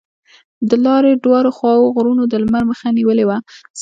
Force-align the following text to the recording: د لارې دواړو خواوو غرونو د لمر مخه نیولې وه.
د 0.69 0.71
لارې 0.85 1.11
دواړو 1.15 1.49
خواوو 1.57 1.93
غرونو 1.95 2.23
د 2.27 2.33
لمر 2.43 2.63
مخه 2.71 2.87
نیولې 2.97 3.25
وه. 3.27 3.37